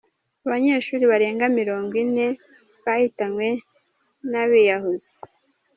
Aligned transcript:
Abanyeshuri 0.45 1.03
barenga 1.11 1.45
mirongo 1.59 1.93
ine 2.03 2.27
bahitanywe 2.85 3.47
n’abiyahuzi 4.31 5.13